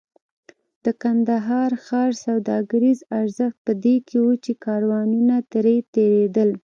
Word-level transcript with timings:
د 0.85 0.87
کندهار 1.01 1.71
ښار 1.85 2.11
سوداګریز 2.25 2.99
ارزښت 3.19 3.57
په 3.65 3.71
دې 3.83 3.95
کې 4.07 4.17
و 4.21 4.27
چې 4.43 4.51
کاروانونه 4.65 5.35
ترې 5.51 5.77
تېرېدل. 5.93 6.49